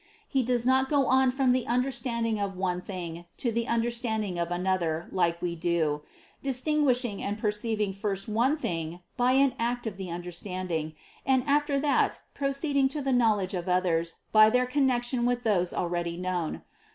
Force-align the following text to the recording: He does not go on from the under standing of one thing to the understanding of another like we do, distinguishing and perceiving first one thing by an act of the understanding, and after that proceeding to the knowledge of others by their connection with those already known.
He 0.27 0.41
does 0.41 0.65
not 0.65 0.89
go 0.89 1.05
on 1.05 1.29
from 1.29 1.51
the 1.51 1.67
under 1.67 1.91
standing 1.91 2.39
of 2.39 2.57
one 2.57 2.81
thing 2.81 3.25
to 3.37 3.51
the 3.51 3.67
understanding 3.67 4.39
of 4.39 4.49
another 4.49 5.07
like 5.11 5.39
we 5.43 5.55
do, 5.55 6.01
distinguishing 6.41 7.21
and 7.21 7.37
perceiving 7.37 7.93
first 7.93 8.27
one 8.27 8.57
thing 8.57 9.01
by 9.15 9.33
an 9.33 9.53
act 9.59 9.85
of 9.85 9.97
the 9.97 10.09
understanding, 10.09 10.95
and 11.23 11.43
after 11.45 11.77
that 11.77 12.19
proceeding 12.33 12.87
to 12.87 13.01
the 13.03 13.13
knowledge 13.13 13.53
of 13.53 13.69
others 13.69 14.15
by 14.31 14.49
their 14.49 14.65
connection 14.65 15.23
with 15.23 15.43
those 15.43 15.71
already 15.71 16.17
known. 16.17 16.63